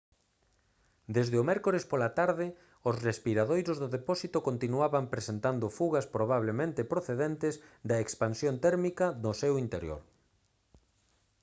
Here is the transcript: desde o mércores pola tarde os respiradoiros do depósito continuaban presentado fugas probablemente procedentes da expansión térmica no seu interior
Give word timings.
desde 1.15 1.35
o 1.41 1.47
mércores 1.49 1.83
pola 1.91 2.09
tarde 2.19 2.47
os 2.89 2.95
respiradoiros 3.07 3.77
do 3.79 3.87
depósito 3.97 4.37
continuaban 4.49 5.05
presentado 5.13 5.65
fugas 5.77 6.05
probablemente 6.15 6.89
procedentes 6.93 7.53
da 7.89 7.97
expansión 8.05 8.55
térmica 8.65 9.05
no 9.23 9.31
seu 9.41 9.53
interior 9.63 10.01